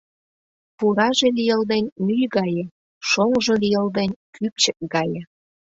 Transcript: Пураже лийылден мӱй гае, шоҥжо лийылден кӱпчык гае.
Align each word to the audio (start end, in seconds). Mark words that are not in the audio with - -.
Пураже 0.77 1.27
лийылден 1.37 1.85
мӱй 2.05 2.23
гае, 2.35 2.63
шоҥжо 3.09 3.53
лийылден 3.61 4.09
кӱпчык 4.35 4.77
гае. 4.93 5.21